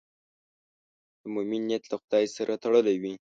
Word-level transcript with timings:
د 1.21 1.23
مؤمن 1.35 1.61
نیت 1.69 1.83
له 1.91 1.97
خدای 2.01 2.25
سره 2.35 2.53
تړلی 2.63 2.95
وي. 3.01 3.13